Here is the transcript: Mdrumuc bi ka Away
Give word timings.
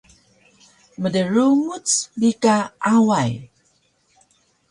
Mdrumuc 1.01 1.87
bi 2.19 2.29
ka 2.43 2.55
Away 2.93 3.31